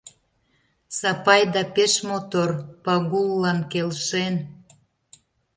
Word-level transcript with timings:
Сапайда 0.99 1.63
пеш 1.75 1.93
мотор: 2.09 2.49
Пагуллан 2.83 3.59
келшен. 3.71 4.35